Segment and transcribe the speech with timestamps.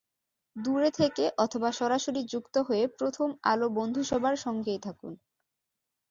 [0.55, 5.13] দূরে থেকে, অথবা সরাসরি যুক্ত হয়ে প্রথম আলো বন্ধুসভার সঙ্গেই থাকুন।